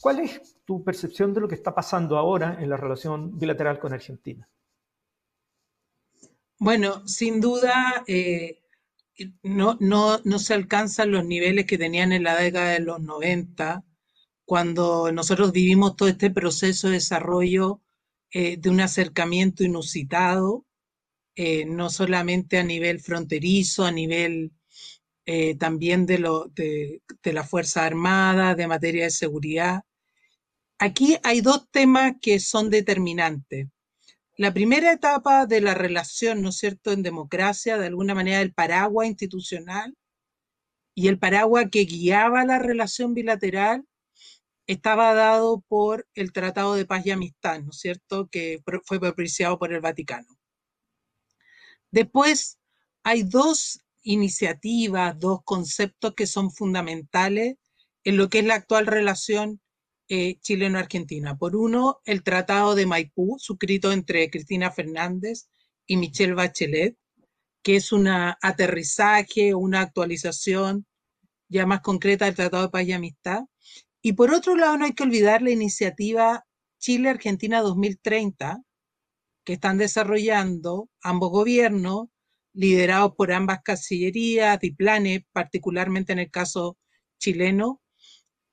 [0.00, 3.94] ¿Cuál es tu percepción de lo que está pasando ahora en la relación bilateral con
[3.94, 4.46] Argentina?
[6.58, 8.60] Bueno, sin duda eh,
[9.42, 13.84] no, no, se alcanzan los niveles que tenían en la década de los 90,
[14.44, 17.82] cuando nosotros vivimos todo este proceso de desarrollo
[18.32, 20.66] eh, de un acercamiento inusitado,
[21.36, 24.52] eh, no solamente a nivel fronterizo, a nivel
[25.58, 29.82] también de, lo, de, de la Fuerza Armada, de materia de seguridad.
[30.78, 33.66] Aquí hay dos temas que son determinantes
[34.36, 38.52] la primera etapa de la relación, ¿no es cierto?, en democracia, de alguna manera el
[38.52, 39.96] paraguas institucional
[40.94, 43.86] y el paraguas que guiaba la relación bilateral
[44.66, 49.58] estaba dado por el Tratado de Paz y Amistad, ¿no es cierto?, que fue propiciado
[49.58, 50.38] por el Vaticano.
[51.90, 52.58] Después
[53.04, 57.56] hay dos iniciativas, dos conceptos que son fundamentales
[58.04, 59.60] en lo que es la actual relación
[60.08, 61.36] eh, chileno-argentina.
[61.36, 65.48] Por uno, el Tratado de Maipú, suscrito entre Cristina Fernández
[65.86, 66.96] y Michelle Bachelet,
[67.62, 70.86] que es un aterrizaje, una actualización
[71.48, 73.44] ya más concreta del Tratado de Paz y Amistad.
[74.02, 76.44] Y por otro lado, no hay que olvidar la iniciativa
[76.78, 78.62] Chile-Argentina 2030,
[79.44, 82.08] que están desarrollando ambos gobiernos,
[82.52, 86.78] liderados por ambas cancillerías, planes, particularmente en el caso
[87.18, 87.80] chileno,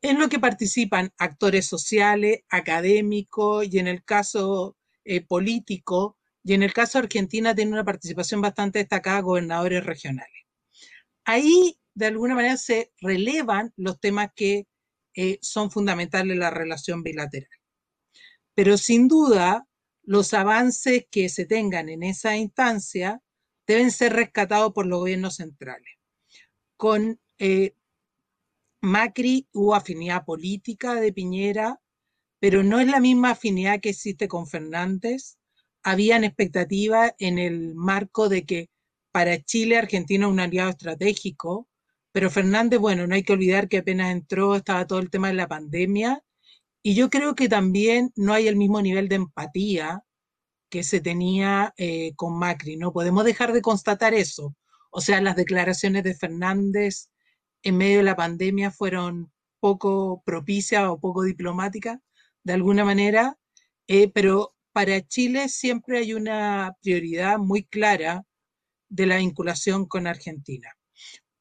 [0.04, 6.62] en lo que participan actores sociales, académicos y en el caso eh, político, y en
[6.62, 10.46] el caso Argentina tiene una participación bastante destacada gobernadores regionales.
[11.24, 14.68] Ahí, de alguna manera, se relevan los temas que
[15.16, 17.50] eh, son fundamentales en la relación bilateral.
[18.56, 19.66] Pero sin duda,
[20.04, 23.22] los avances que se tengan en esa instancia
[23.66, 25.98] deben ser rescatados por los gobiernos centrales,
[26.76, 27.74] con eh,
[28.84, 31.80] Macri hubo afinidad política de Piñera,
[32.42, 35.38] pero no es la misma afinidad que existe con Fernández.
[35.84, 38.70] Habían expectativas en el marco de que
[39.14, 41.70] para Chile Argentina es un aliado estratégico,
[42.12, 45.36] pero Fernández, bueno, no hay que olvidar que apenas entró estaba todo el tema de
[45.36, 46.22] la pandemia
[46.82, 50.04] y yo creo que también no hay el mismo nivel de empatía
[50.70, 52.76] que se tenía eh, con Macri.
[52.76, 54.58] No podemos dejar de constatar eso.
[54.92, 57.08] O sea, las declaraciones de Fernández
[57.64, 62.00] en medio de la pandemia fueron poco propicias o poco diplomáticas,
[62.44, 63.40] de alguna manera,
[63.88, 68.26] eh, pero para Chile siempre hay una prioridad muy clara
[68.90, 70.70] de la vinculación con Argentina.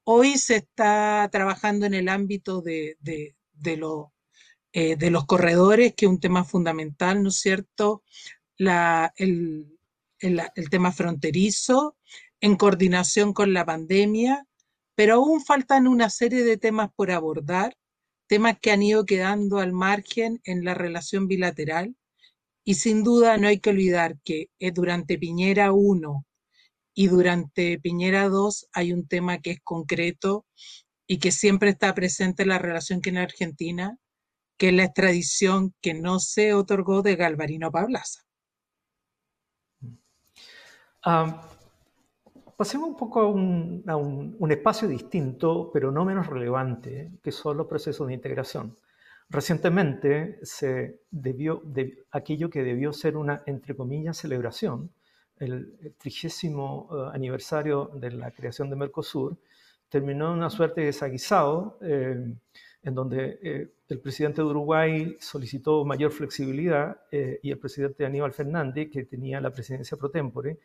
[0.04, 3.34] Hoy se está trabajando en el ámbito de, de,
[4.72, 8.02] eh, los corredores, que es un tema fundamental, ¿no es cierto?
[8.56, 9.66] el,
[10.20, 11.96] el tema fronterizo,
[12.40, 14.46] en coordinación con la pandemia,
[14.94, 17.74] pero aún faltan una serie de temas por abordar,
[18.26, 21.96] temas que han ido quedando al margen en la relación bilateral.
[22.64, 26.24] Y sin duda no hay que olvidar que eh, durante Piñera 1
[26.94, 30.46] y durante Piñera 2 hay un tema que es concreto
[31.06, 33.98] y que siempre está presente en la relación que en Argentina,
[34.56, 38.20] que es la extradición que no se otorgó de Galvarino Pablaza.
[41.04, 41.51] Ah,
[42.62, 48.06] Pasemos un poco a un, espacio distinto, pero no menos relevante, que son los procesos
[48.06, 48.76] de integración.
[49.28, 54.92] Recientemente se debió, de, aquello que debió ser una, entre comillas, celebración,
[55.40, 59.36] el trigésimo eh, aniversario de la creación de Mercosur,
[59.88, 62.32] terminó en una suerte de desaguisado, eh,
[62.84, 68.88] en donde eh, el presidente de Uruguay solicitó mayor flexibilidad y el presidente Aníbal Fernández,
[68.88, 70.60] que tenía la presidencia pro tempore,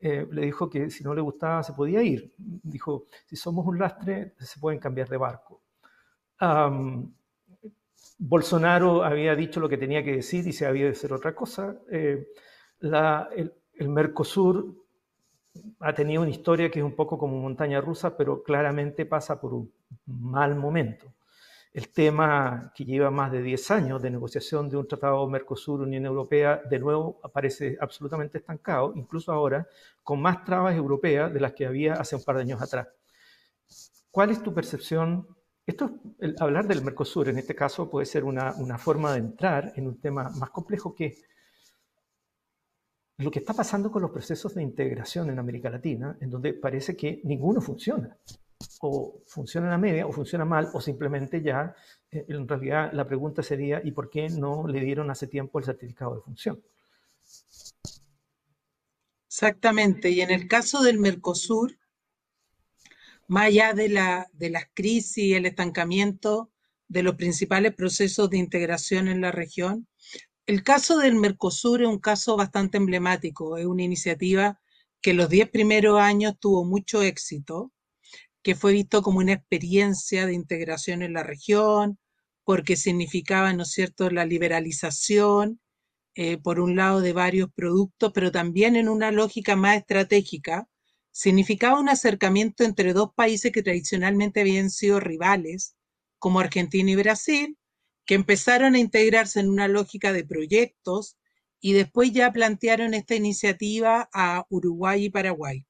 [0.00, 2.32] eh, le dijo que si no le gustaba se podía ir.
[2.36, 5.60] Dijo, si somos un lastre, se pueden cambiar de barco.
[8.18, 11.76] Bolsonaro había dicho lo que tenía que decir y se había de hacer otra cosa.
[11.90, 12.28] Eh,
[12.80, 14.74] el, el, Mercosur
[15.80, 19.54] ha tenido una historia que es un poco como montaña rusa, pero claramente pasa por
[19.54, 19.72] un
[20.06, 21.12] mal momento.
[21.72, 26.62] El tema que lleva más de 10 años de negociación de un tratado Mercosur-Unión Europea,
[26.68, 29.68] de nuevo aparece absolutamente estancado, incluso ahora,
[30.02, 32.88] con más trabas europeas de las que había hace un par de años atrás.
[34.10, 35.28] ¿Cuál es tu percepción?
[35.66, 36.00] Esto,
[36.40, 40.00] hablar del Mercosur en este caso puede ser una, una forma de entrar en un
[40.00, 41.18] tema más complejo que
[43.18, 46.96] lo que está pasando con los procesos de integración en América Latina, en donde parece
[46.96, 48.16] que ninguno funciona.
[48.80, 51.74] O funciona a media, o funciona mal, o simplemente ya,
[52.10, 55.64] eh, en realidad la pregunta sería, ¿y por qué no le dieron hace tiempo el
[55.64, 56.62] certificado de función?
[59.26, 61.78] Exactamente, y en el caso del Mercosur,
[63.28, 66.50] más allá de, la, de las crisis y el estancamiento
[66.88, 69.86] de los principales procesos de integración en la región,
[70.46, 74.60] el caso del Mercosur es un caso bastante emblemático, es una iniciativa
[75.02, 77.70] que los diez primeros años tuvo mucho éxito,
[78.42, 81.98] que fue visto como una experiencia de integración en la región,
[82.44, 85.60] porque significaba, ¿no es cierto?, la liberalización,
[86.14, 90.68] eh, por un lado, de varios productos, pero también en una lógica más estratégica,
[91.12, 95.76] significaba un acercamiento entre dos países que tradicionalmente habían sido rivales,
[96.18, 97.58] como Argentina y Brasil,
[98.06, 101.18] que empezaron a integrarse en una lógica de proyectos
[101.60, 105.67] y después ya plantearon esta iniciativa a Uruguay y Paraguay.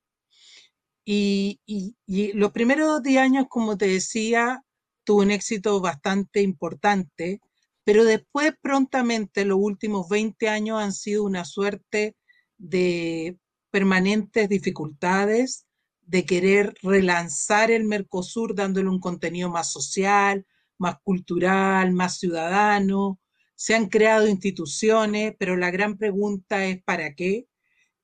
[1.11, 1.95] Y,
[2.35, 4.63] los primeros 10 años, como te decía,
[5.05, 7.41] tuvo un éxito bastante importante,
[7.83, 12.15] pero después prontamente los últimos 20 años han sido una suerte
[12.59, 13.39] de
[13.71, 15.67] permanentes dificultades,
[16.03, 23.19] de querer relanzar el Mercosur dándole un contenido más social, más cultural, más ciudadano.
[23.55, 27.47] Se han creado instituciones, pero la gran pregunta es ¿para qué?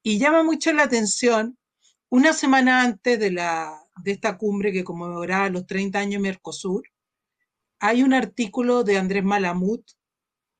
[0.03, 1.59] Y llama mucho la atención,
[2.11, 6.85] una semana antes de, la, de esta cumbre que conmemoraba los 30 años Mercosur,
[7.81, 9.85] hay un artículo de Andrés Malamut,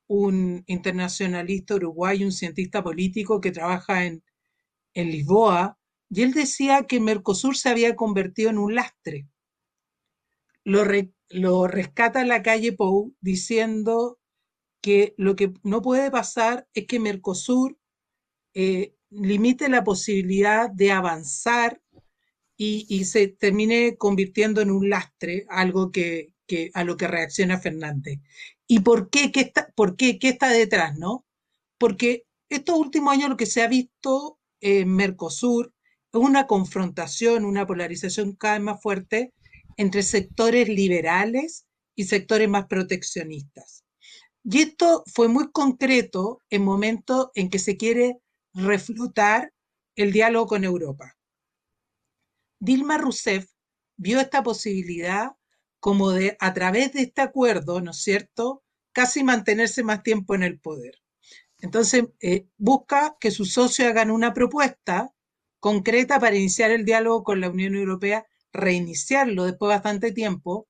[0.07, 4.23] un internacionalista uruguayo, un cientista político que trabaja en,
[4.93, 5.77] en Lisboa,
[6.09, 9.27] y él decía que Mercosur se había convertido en un lastre.
[10.63, 10.83] Lo,
[11.29, 14.19] lo rescata la calle Pou diciendo
[14.81, 17.77] que lo que no puede pasar es que Mercosur
[18.53, 21.81] eh, limite la posibilidad de avanzar
[22.57, 26.33] y, se termine convirtiendo en un lastre, algo que,
[26.73, 28.19] a lo que reacciona Fernández.
[28.67, 29.31] ¿Y por qué?
[29.31, 30.19] ¿Qué está, por qué?
[30.19, 30.97] ¿Qué está detrás?
[30.97, 31.25] ¿no?
[31.77, 35.73] Porque estos últimos años lo que se ha visto en Mercosur
[36.13, 39.33] es una confrontación, una polarización cada vez más fuerte
[39.77, 43.83] entre sectores liberales y sectores más proteccionistas.
[44.43, 48.19] Y esto fue muy concreto en momentos en que se quiere
[48.55, 49.53] reflotar
[49.95, 51.17] el diálogo con Europa.
[52.59, 53.51] Dilma Rousseff
[53.97, 55.33] vio esta posibilidad
[55.79, 60.43] como de, a través de este acuerdo, ¿no es cierto?, casi mantenerse más tiempo en
[60.43, 60.95] el poder.
[61.59, 65.13] Entonces, eh, busca que sus socios hagan una propuesta
[65.59, 70.67] concreta para iniciar el diálogo con la Unión Europea reiniciarlo después de bastante tiempo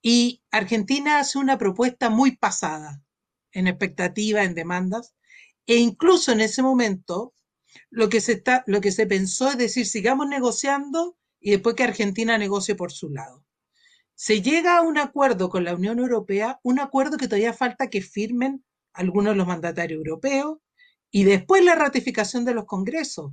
[0.00, 3.02] y Argentina hace una propuesta muy pasada
[3.50, 5.14] en expectativa, en demandas,
[5.66, 7.34] e incluso en ese momento
[7.90, 11.84] lo que se, está, lo que se pensó es decir, sigamos negociando y después que
[11.84, 13.44] Argentina negocie por su lado.
[14.14, 18.00] Se llega a un acuerdo con la Unión Europea, un acuerdo que todavía falta que
[18.00, 18.64] firmen
[18.94, 20.58] algunos de los mandatarios europeos
[21.10, 23.32] y después la ratificación de los congresos.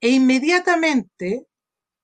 [0.00, 1.46] E inmediatamente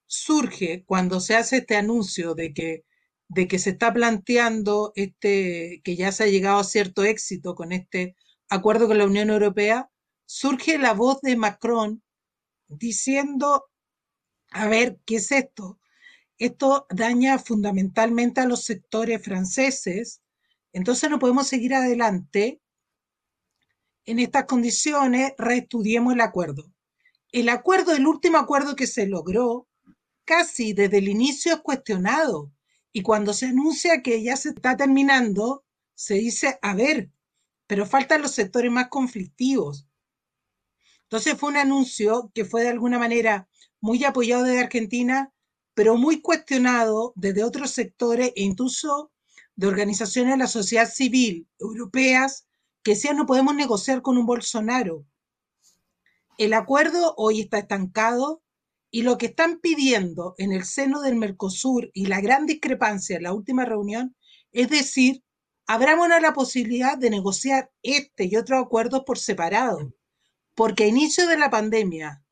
[0.07, 2.85] surge cuando se hace este anuncio de que,
[3.29, 7.71] de que se está planteando este, que ya se ha llegado a cierto éxito con
[7.71, 8.17] este
[8.51, 9.91] acuerdo con la Unión Europea,
[10.27, 12.03] surge la voz de Macron
[12.69, 13.71] diciendo,
[14.51, 15.79] a ver, ¿qué es esto?
[16.39, 20.21] Esto daña fundamentalmente a los sectores franceses,
[20.73, 22.61] entonces no podemos seguir adelante.
[24.05, 26.73] En estas condiciones, reestudiemos el acuerdo.
[27.33, 29.69] El acuerdo, el último acuerdo que se logró,
[30.25, 32.53] casi desde el inicio es cuestionado.
[32.93, 37.11] Y cuando se anuncia que ya se está terminando, se dice, a ver,
[37.71, 39.87] pero faltan los sectores más conflictivos.
[41.05, 43.49] Entonces fue un anuncio que fue de alguna manera
[43.81, 45.33] muy apoyado desde Argentina,
[45.73, 49.13] pero muy cuestionado desde otros sectores e incluso
[49.55, 52.49] de organizaciones de la sociedad civil europeas
[52.83, 55.07] que decían no podemos negociar con un Bolsonaro.
[56.39, 58.43] El acuerdo hoy está estancado
[58.91, 63.23] y lo que están pidiendo en el seno del Mercosur y la gran discrepancia en
[63.23, 64.17] la última reunión
[64.51, 65.23] es decir,
[65.73, 69.95] abramos la posibilidad de negociar este y otros acuerdos por separado.
[70.57, 72.25] Porque a inicio de la pandemia,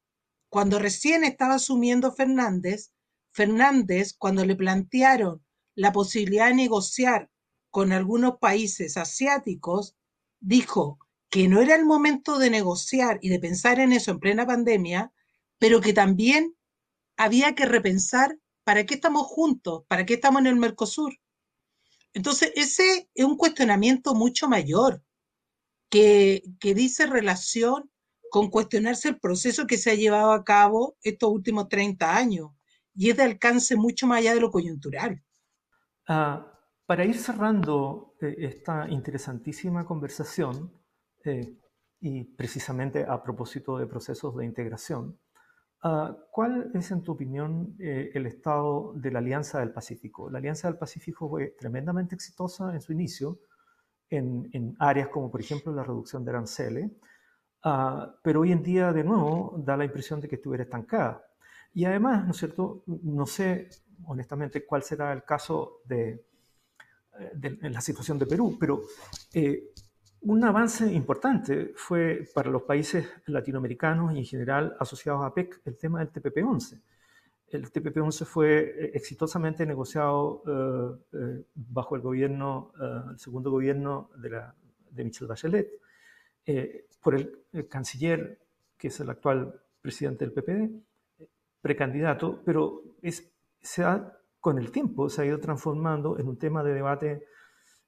[0.48, 2.90] cuando recién estaba asumiendo Fernández,
[3.30, 7.30] Fernández, cuando le plantearon la posibilidad de negociar
[7.70, 9.94] con algunos países asiáticos,
[10.40, 10.98] dijo
[11.30, 15.12] que no era el momento de negociar y de pensar en eso en plena pandemia,
[15.60, 16.56] pero que también
[17.16, 21.14] había que repensar para qué estamos juntos, para qué estamos en el Mercosur.
[22.14, 25.02] Entonces, ese es un cuestionamiento mucho mayor
[25.90, 27.90] que, que dice relación
[28.30, 32.50] con cuestionarse el proceso que se ha llevado a cabo estos últimos 30 años
[32.94, 35.22] y es de alcance mucho más allá de lo coyuntural.
[36.08, 36.52] Ah,
[36.84, 40.72] para ir cerrando eh, esta interesantísima conversación,
[41.24, 41.58] eh,
[42.00, 45.18] y precisamente a propósito de procesos de integración,
[45.82, 50.30] ah, ¿cuál es, en tu opinión, eh, el estado de la Alianza del Pacífico?
[50.30, 53.40] La Alianza del Pacífico fue tremendamente exitosa en su inicio,
[54.10, 56.90] en, en áreas como, por ejemplo, la reducción de aranceles,
[57.64, 61.24] ah, pero hoy en día, de nuevo, da la impresión de que estuviera estancada.
[61.74, 62.82] Y además, ¿no es cierto?
[62.86, 63.68] No sé,
[64.06, 66.24] honestamente, cuál será el caso de,
[67.34, 68.82] de la situación de Perú, pero
[69.34, 69.72] eh,
[70.20, 75.76] un avance importante fue para los países latinoamericanos y en general asociados a PEC el
[75.76, 76.80] tema del TPP-11.
[77.50, 82.72] El TPP-11 fue eh, exitosamente negociado eh, eh, bajo el gobierno,
[83.10, 84.54] el segundo gobierno de, la,
[84.90, 85.70] de Bachelet,
[87.02, 88.38] por el, canciller,
[88.76, 91.26] que es el actual presidente del PPD,
[91.60, 96.62] precandidato, pero es, se ha, con el tiempo se ha ido transformando en un tema
[96.62, 97.26] de debate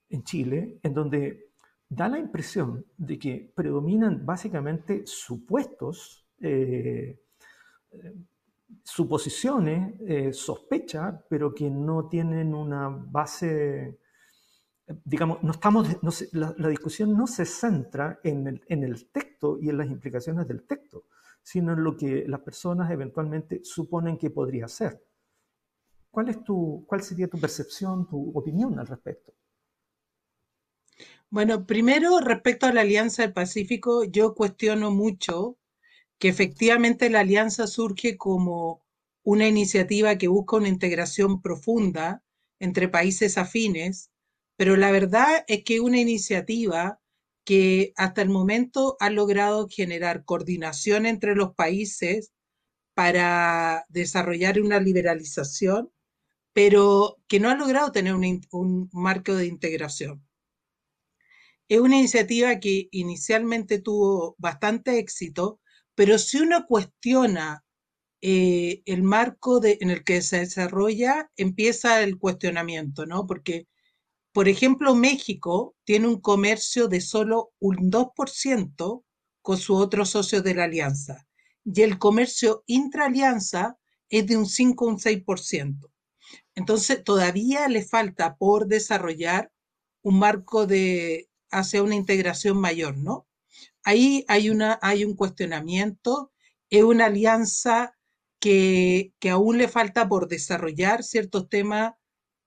[0.09, 1.50] en Chile, en donde
[1.91, 7.21] da la impresión de que predominan básicamente supuestos, eh,
[8.85, 13.99] suposiciones, eh, sospechas, pero que no tienen una base,
[15.05, 15.89] digamos, no estamos,
[16.33, 20.63] la, discusión no se centra en el, en el texto y en las implicaciones del
[20.63, 21.07] texto,
[21.43, 25.05] sino en lo que las personas eventualmente suponen que podría ser.
[26.09, 29.33] ¿Cuál, es tu, ¿Cuál sería tu percepción, tu opinión al respecto?
[31.31, 35.57] Bueno, primero, respecto a la Alianza del Pacífico, yo cuestiono mucho
[36.19, 38.85] que efectivamente la alianza surge como
[39.25, 42.23] una iniciativa que busca una integración profunda
[42.61, 44.11] entre países afines,
[44.57, 47.01] pero la verdad es que una iniciativa
[47.45, 52.33] que hasta el momento ha logrado generar coordinación entre los países
[52.95, 55.93] para desarrollar una liberalización,
[56.55, 60.25] pero que no ha logrado tener un, un marco de integración.
[61.71, 65.61] Es una iniciativa que inicialmente tuvo bastante éxito,
[65.95, 67.65] pero si uno cuestiona
[68.21, 73.25] eh, el marco en el que se desarrolla, empieza el cuestionamiento, ¿no?
[73.25, 73.69] Porque,
[74.33, 79.05] por ejemplo, México tiene un comercio de solo un 2%
[79.41, 81.29] con sus otros socios de la alianza
[81.65, 85.89] y el comercio intraalianza es de un 5 o un 6%.
[86.57, 89.53] Entonces, todavía le falta por desarrollar
[90.03, 93.27] un marco de, hacia una integración mayor, ¿no?
[93.85, 96.33] Ahí hay, una, hay un cuestionamiento,
[96.71, 97.97] es una alianza
[98.41, 101.95] que, que aún le falta por desarrollar ciertos temas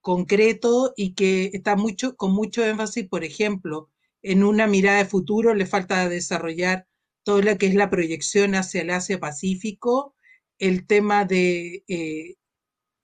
[0.02, 3.90] concretos y que está mucho, con mucho énfasis, por ejemplo,
[4.22, 6.88] en una mirada de futuro le falta desarrollar
[7.24, 10.16] todo lo que es la proyección hacia el Asia-Pacífico,
[10.60, 12.36] el tema de eh,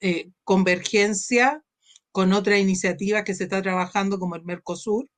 [0.01, 1.63] eh, convergencia
[2.11, 5.09] con otra iniciativa que se está trabajando como el Mercosur,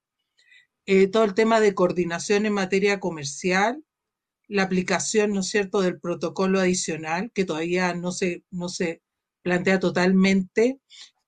[0.85, 3.83] eh, todo el tema de coordinación en materia comercial,
[4.47, 9.01] la aplicación, ¿no es cierto?, del protocolo adicional, que todavía no se, no se
[9.43, 10.79] plantea totalmente,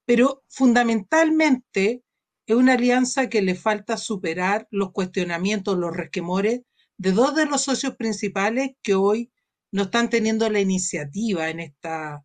[0.04, 2.02] pero fundamentalmente
[2.46, 6.62] es una alianza que le falta superar los cuestionamientos, los resquemores
[6.98, 9.32] de dos de los socios principales que hoy
[9.72, 12.24] no están teniendo la iniciativa en esta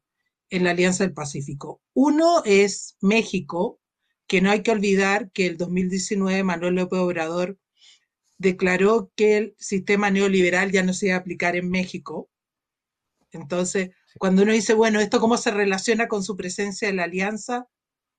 [0.49, 1.81] en la Alianza del Pacífico.
[1.93, 3.78] Uno es México,
[4.29, 7.57] que no hay que olvidar que el 2019 Manuel López Obrador
[8.37, 12.29] declaró que el sistema neoliberal ya no se iba a aplicar en México.
[13.31, 17.67] Entonces, cuando uno dice, bueno, ¿esto cómo se relaciona con su presencia en la alianza?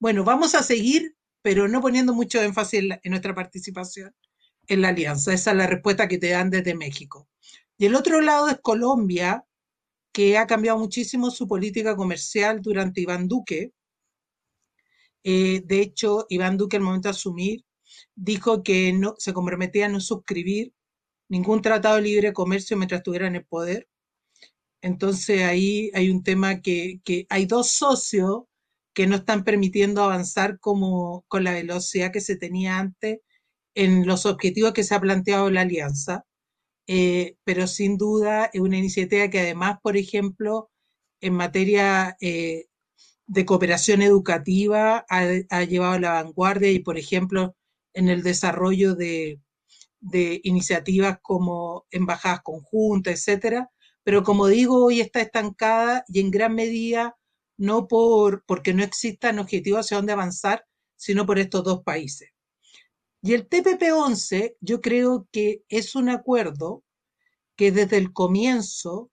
[0.01, 4.13] Bueno, vamos a seguir, pero no poniendo mucho énfasis en, en nuestra participación
[4.67, 5.33] en la alianza.
[5.33, 7.29] Esa es la respuesta que te dan desde México.
[7.79, 9.45] Y el otro lado es Colombia,
[10.13, 13.73] que ha cambiado muchísimo su política comercial durante Iván Duque,
[15.25, 17.65] eh, de hecho, Iván Duque, al momento de asumir,
[18.15, 20.73] dijo que no, se comprometía a no suscribir
[21.29, 23.89] ningún tratado de libre comercio mientras estuviera en el poder.
[24.83, 28.45] Entonces ahí hay un tema que, que hay dos socios
[28.95, 33.21] que no están permitiendo avanzar como con la velocidad que se tenía antes
[33.75, 36.25] en los objetivos que se ha planteado la alianza.
[36.87, 40.71] Eh, pero sin duda es una iniciativa que además, por ejemplo,
[41.21, 42.67] en materia eh,
[43.31, 47.55] de cooperación educativa ha, llevado a la vanguardia y, por ejemplo,
[47.95, 49.41] en el desarrollo de,
[50.43, 53.71] iniciativas como embajadas conjuntas, etcétera,
[54.03, 57.17] pero como digo, hoy está estancada y en gran medida
[57.57, 60.67] no por, porque no existan objetivos hacia dónde avanzar,
[60.97, 62.31] sino por estos dos países.
[63.23, 66.83] Y el TPP-11 yo creo que es un acuerdo
[67.55, 69.13] que desde el comienzo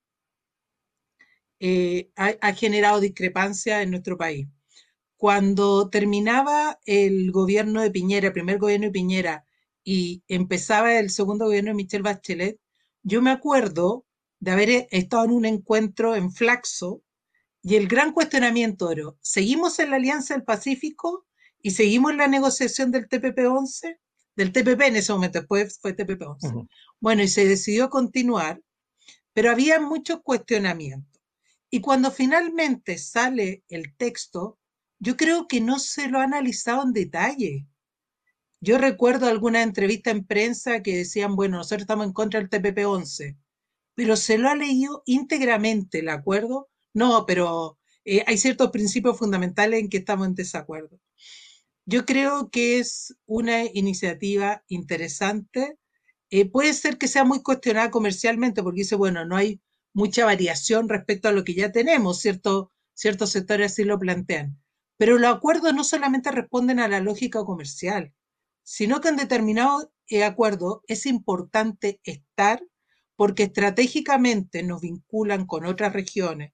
[1.59, 4.47] eh, ha, generado discrepancia en nuestro país.
[5.17, 9.45] Cuando terminaba el gobierno de Piñera, el primer gobierno de Piñera,
[9.83, 12.59] y empezaba el segundo gobierno de Michelle Bachelet,
[13.03, 14.05] yo me acuerdo
[14.39, 17.01] de haber estado en un encuentro en Flaxo
[17.63, 21.25] y el gran cuestionamiento era, ¿seguimos en la Alianza del Pacífico
[21.61, 23.97] y seguimos en la negociación del TPP-11?
[24.35, 26.67] Del TPP en ese momento, después fue TPP-11.
[26.99, 28.61] Bueno, y se decidió continuar,
[29.33, 31.16] pero había muchos cuestionamientos.
[31.69, 34.57] Y cuando finalmente sale el texto,
[34.99, 37.67] yo creo que no se lo ha analizado en detalle.
[38.59, 43.37] Yo recuerdo alguna entrevista en prensa que decían, bueno, nosotros estamos en contra del TPP-11,
[43.93, 46.69] pero se lo ha leído íntegramente el acuerdo.
[46.93, 50.99] No, pero eh, hay ciertos principios fundamentales en que estamos en desacuerdo.
[51.85, 55.77] Yo creo que es una iniciativa interesante.
[56.29, 59.61] Eh, puede ser que sea muy cuestionada comercialmente porque dice, bueno, no hay
[59.97, 62.71] mucha variación respecto a lo que ya tenemos, ¿cierto?
[62.93, 64.61] ciertos sectores así lo plantean.
[64.95, 68.13] Pero los acuerdos no solamente responden a la lógica comercial,
[68.61, 72.61] sino que en determinado eh, acuerdo es importante estar
[73.15, 76.53] porque estratégicamente nos vinculan con otras regiones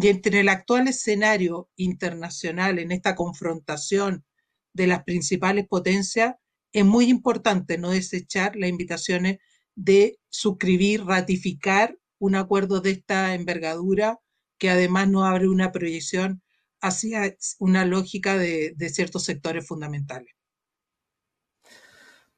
[0.00, 4.24] y entre el actual escenario internacional en esta confrontación
[4.72, 6.36] de las principales potencias,
[6.72, 9.38] es muy importante no desechar las invitaciones
[9.74, 14.18] de suscribir, ratificar un acuerdo de esta envergadura
[14.58, 16.42] que además no abre una proyección
[16.80, 20.34] hacia una lógica de, ciertos sectores fundamentales.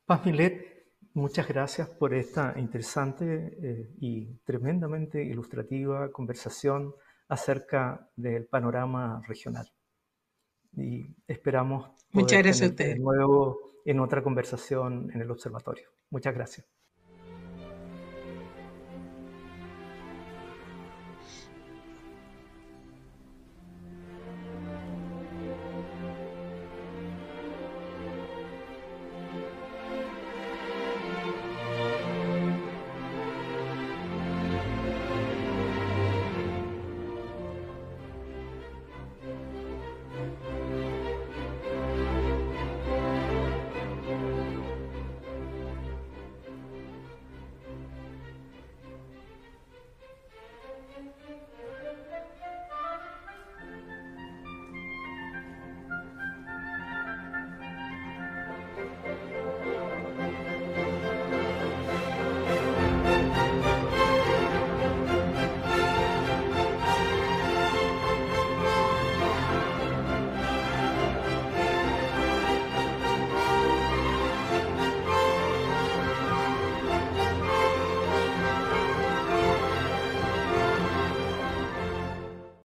[0.05, 6.95] Paz Milet, muchas gracias por esta interesante eh, y tremendamente ilustrativa conversación
[7.29, 9.69] acerca del panorama regional.
[10.77, 15.89] Y esperamos muchas gracias a de nuevo en otra conversación en el observatorio.
[16.11, 16.67] Muchas gracias.